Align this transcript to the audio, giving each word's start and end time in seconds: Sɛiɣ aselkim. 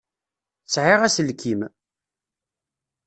Sɛiɣ 0.73 1.01
aselkim. 1.07 1.61